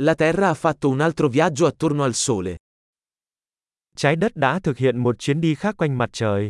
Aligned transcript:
La 0.00 0.14
Terra 0.14 0.48
ha 0.48 0.54
fatto 0.54 0.88
un 0.88 1.00
altro 1.00 1.28
viaggio 1.28 1.66
attorno 1.66 2.04
al 2.04 2.14
Sole. 2.14 2.56
Trái 3.96 4.16
đất 4.16 4.36
đã 4.36 4.60
thực 4.60 4.78
hiện 4.78 4.98
một 4.98 5.18
chuyến 5.18 5.40
đi 5.40 5.54
khác 5.54 5.74
quanh 5.76 5.98
mặt 5.98 6.10
trời. 6.12 6.48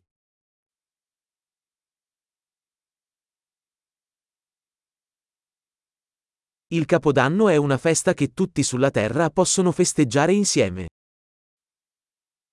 Il 6.69 6.85
Capodanno 6.85 7.49
è 7.49 7.57
una 7.57 7.79
festa 7.79 8.13
che 8.13 8.27
tutti 8.35 8.63
sulla 8.63 8.91
Terra 8.91 9.31
possono 9.31 9.73
festeggiare 9.73 10.33
insieme. 10.33 10.87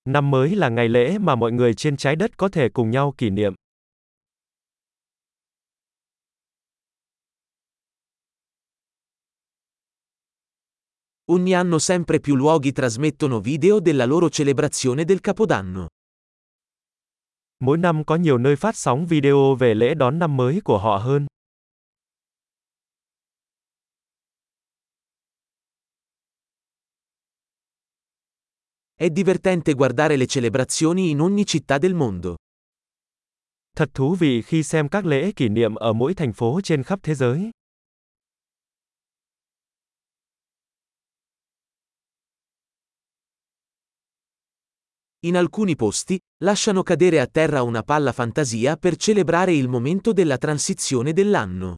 Năm 0.10 0.32
mới 0.32 0.56
là 0.56 0.70
ngày 0.70 0.90
lễ 0.90 1.18
mà 1.18 1.36
mọi 1.36 1.52
người 1.52 1.74
trên 1.74 1.98
trái 1.98 2.16
đất 2.16 2.38
có 2.38 2.50
thể 2.50 2.70
cùng 2.70 2.92
nhau 2.92 3.14
kỷ 3.18 3.30
niệm. 3.30 3.54
Ogni 11.32 11.56
anno 11.56 11.80
sempre 11.80 12.20
più 12.20 12.36
luoghi 12.36 12.72
trasmettono 12.72 13.40
video 13.40 13.80
della 13.80 14.06
loro 14.06 14.30
celebrazione 14.30 15.06
del 15.06 15.22
Capodanno. 15.22 15.88
Mỗi 17.64 17.78
năm 17.78 18.04
có 18.04 18.16
nhiều 18.16 18.38
nơi 18.38 18.56
phát 18.56 18.76
sóng 18.76 19.06
video 19.06 19.56
về 19.56 19.74
lễ 19.74 19.94
đón 19.94 20.20
năm 20.20 20.38
mới 20.38 20.62
của 20.64 20.78
họ 20.78 20.98
hơn. 20.98 21.26
È 28.96 29.10
divertente 29.10 29.74
guardare 29.74 30.16
le 30.16 30.26
celebrazioni 30.26 31.08
in 31.08 31.20
ogni 31.22 31.44
città 31.44 31.80
del 31.80 31.96
mondo. 31.96 32.36
Thật 33.76 33.90
thú 33.94 34.16
vị 34.16 34.42
khi 34.42 34.64
xem 34.64 34.90
các 34.90 35.06
lễ 35.06 35.32
kỷ 35.32 35.50
niệm 35.50 35.76
ở 35.76 35.94
mỗi 35.94 36.14
thành 36.14 36.34
phố 36.34 36.62
trên 36.64 36.84
khắp 36.84 37.00
thế 37.04 37.16
giới. 37.16 37.50
In 45.26 45.36
alcuni 45.36 45.76
posti, 45.76 46.20
lasciano 46.44 46.84
cadere 46.84 47.20
a 47.20 47.26
terra 47.26 47.64
una 47.64 47.82
palla 47.82 48.12
fantasia 48.12 48.78
per 48.78 48.96
celebrare 48.96 49.54
il 49.54 49.68
momento 49.68 50.14
della 50.14 50.38
transizione 50.38 51.14
dell'anno. 51.14 51.76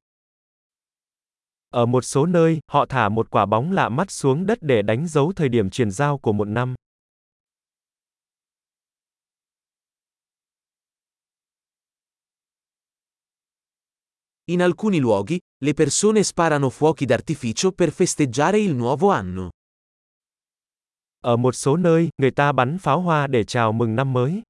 Ở 1.74 1.86
một 1.86 2.04
số 2.04 2.26
nơi, 2.26 2.60
họ 2.72 2.86
thả 2.86 3.10
một 3.10 3.30
quả 3.30 3.46
bóng 3.46 3.72
lạ 3.72 3.90
mắt 3.90 4.12
xuống 4.12 4.46
đất 4.46 4.58
để 4.62 4.82
đánh 4.82 5.08
dấu 5.08 5.34
thời 5.36 5.50
điểm 5.50 5.70
chuyển 5.70 5.92
giao 5.92 6.18
của 6.18 6.34
một 6.34 6.48
năm. 6.48 6.74
In 14.46 14.62
alcuni 14.62 15.00
luoghi, 15.00 15.40
le 15.64 15.74
persone 15.74 16.24
sparano 16.24 16.70
fuochi 16.70 17.06
d'artificio 17.06 17.72
per 17.72 17.92
festeggiare 17.92 18.60
il 18.60 18.76
nuovo 18.76 19.12
anno. 19.12 19.50
Ở 21.28 21.38
một 21.38 21.56
số 21.56 21.78
nơi, 21.78 22.10
người 22.18 22.32
ta 22.32 22.52
bắn 22.52 22.78
pháo 22.78 23.02
hoa 23.02 23.28
để 23.28 23.44
chào 23.44 23.72
mừng 23.72 23.96
năm 23.96 24.14
mới. 24.14 24.42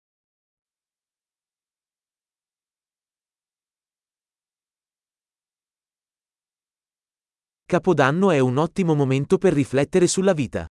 Capodanno 7.67 8.29
è 8.29 8.39
un 8.39 8.57
ottimo 8.57 8.95
momento 8.95 9.37
per 9.37 9.53
riflettere 9.53 10.07
sulla 10.07 10.33
vita. 10.33 10.67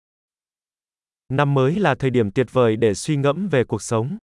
Năm 1.28 1.55
mới 1.55 1.75
là 1.75 1.95
thời 1.95 2.11
điểm 2.11 2.30
tuyệt 2.30 2.47
vời 2.53 2.77
để 2.77 2.95
suy 2.95 3.17
ngẫm 3.17 3.48
về 3.48 3.64
cuộc 3.64 3.83
sống. 3.83 4.17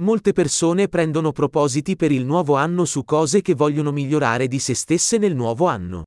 Molte 0.00 0.32
persone 0.32 0.88
prendono 0.88 1.30
propositi 1.30 1.94
per 1.94 2.10
il 2.10 2.24
nuovo 2.24 2.56
anno 2.56 2.86
su 2.86 3.04
cose 3.04 3.42
che 3.42 3.54
vogliono 3.54 3.92
migliorare 3.92 4.48
di 4.48 4.58
se 4.58 4.74
stesse 4.74 5.18
nel 5.18 5.34
nuovo 5.34 5.66
anno. 5.66 6.04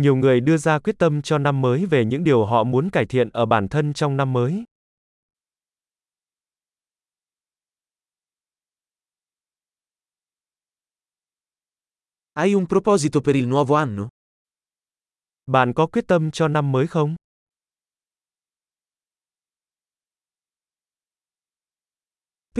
Nhiều 0.00 0.16
người 0.16 0.40
đưa 0.40 0.56
ra 0.56 0.78
quyết 0.78 0.98
tâm 0.98 1.22
cho 1.22 1.38
năm 1.38 1.60
mới 1.60 1.86
về 1.86 2.04
những 2.04 2.24
điều 2.24 2.44
họ 2.44 2.64
muốn 2.64 2.90
cải 2.90 3.06
thiện 3.06 3.30
ở 3.32 3.46
bản 3.46 3.68
thân 3.68 3.92
trong 3.92 4.16
năm 4.16 4.32
mới. 4.32 4.64
Hai 12.34 12.52
un 12.52 12.66
proposito 12.66 13.20
per 13.20 13.34
il 13.34 13.48
nuovo 13.48 13.76
anno? 13.76 14.08
Bạn 15.46 15.72
có 15.74 15.86
quyết 15.86 16.06
tâm 16.06 16.30
cho 16.30 16.48
năm 16.48 16.72
mới 16.72 16.86
không? 16.86 17.19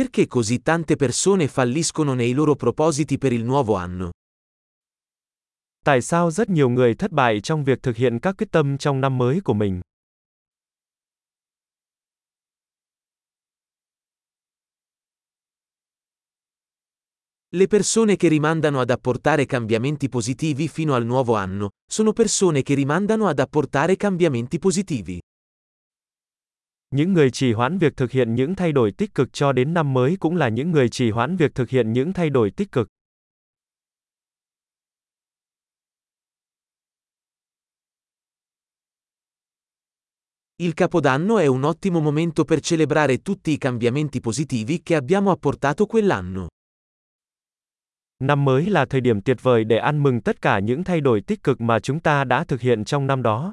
Perché 0.00 0.26
così 0.26 0.62
tante 0.62 0.96
persone 0.96 1.46
falliscono 1.46 2.14
nei 2.14 2.32
loro 2.32 2.54
propositi 2.54 3.18
per 3.18 3.34
il 3.34 3.44
nuovo 3.44 3.74
anno? 3.74 4.12
Tại 5.84 6.00
sao 6.00 6.30
rất 6.30 6.48
nhiều 6.48 6.68
người 6.68 6.94
thất 6.94 7.10
bại 7.10 7.40
trong 7.40 7.64
việc 7.64 7.82
thực 7.82 7.96
hiện 7.96 8.18
các 8.18 8.34
quyết 8.38 8.50
tâm 8.50 8.78
trong 8.78 9.00
năm 9.00 9.18
mới 9.18 9.40
của 9.40 9.54
mình? 9.54 9.80
Le 17.50 17.66
persone 17.66 18.16
che 18.16 18.28
rimandano 18.28 18.80
ad 18.80 18.90
apportare 18.90 19.44
cambiamenti 19.44 20.08
positivi 20.08 20.68
fino 20.68 20.94
al 20.94 21.04
nuovo 21.04 21.34
anno, 21.34 21.68
sono 21.86 22.12
persone 22.12 22.62
che 22.62 22.74
rimandano 22.74 23.28
ad 23.28 23.38
apportare 23.38 23.96
cambiamenti 23.96 24.58
positivi. 24.58 25.20
Những 26.94 27.12
người 27.12 27.30
trì 27.30 27.52
hoãn 27.52 27.78
việc 27.78 27.96
thực 27.96 28.10
hiện 28.10 28.34
những 28.34 28.54
thay 28.54 28.72
đổi 28.72 28.92
tích 28.92 29.14
cực 29.14 29.32
cho 29.32 29.52
đến 29.52 29.74
năm 29.74 29.92
mới 29.92 30.16
cũng 30.20 30.36
là 30.36 30.48
những 30.48 30.70
người 30.70 30.88
trì 30.88 31.10
hoãn 31.10 31.36
việc 31.36 31.54
thực 31.54 31.68
hiện 31.68 31.92
những 31.92 32.12
thay 32.12 32.30
đổi 32.30 32.50
tích 32.50 32.72
cực. 32.72 32.88
Il 40.56 40.72
Capodanno 40.76 41.38
è 41.38 41.46
un 41.46 41.62
ottimo 41.62 42.00
momento 42.00 42.44
per 42.44 42.60
celebrare 42.60 43.16
tutti 43.16 43.52
i 43.52 43.58
cambiamenti 43.58 44.20
positivi 44.20 44.82
che 44.82 44.96
abbiamo 44.96 45.30
apportato 45.30 45.86
quell'anno. 45.86 46.48
Năm 48.18 48.44
mới 48.44 48.66
là 48.66 48.84
thời 48.84 49.00
điểm 49.00 49.22
tuyệt 49.22 49.42
vời 49.42 49.64
để 49.64 49.78
ăn 49.78 50.02
mừng 50.02 50.20
tất 50.20 50.42
cả 50.42 50.58
những 50.58 50.84
thay 50.84 51.00
đổi 51.00 51.20
tích 51.20 51.42
cực 51.42 51.60
mà 51.60 51.78
chúng 51.78 52.00
ta 52.00 52.24
đã 52.24 52.44
thực 52.44 52.60
hiện 52.60 52.84
trong 52.84 53.06
năm 53.06 53.22
đó. 53.22 53.52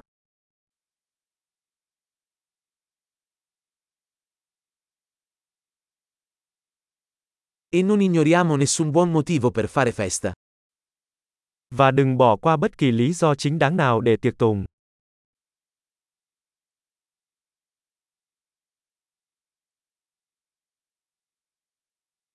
E 7.69 7.83
non 7.83 7.99
ignoriamo 8.01 8.55
nessun 8.55 8.91
buon 8.91 9.11
motivo 9.11 9.51
per 9.51 9.67
fare 9.67 9.91
festa. 9.91 10.31
Và 11.75 11.91
đừng 11.91 12.17
bỏ 12.17 12.35
qua 12.35 12.57
bất 12.57 12.77
kỳ 12.77 12.91
lý 12.91 13.13
do 13.13 13.35
chính 13.35 13.59
đáng 13.59 13.77
nào 13.77 14.01
để 14.01 14.17
tiệc 14.17 14.37
tùng. 14.37 14.65